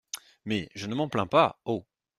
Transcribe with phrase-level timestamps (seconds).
[0.45, 1.85] Mais, je ne m’en plains pas, oh!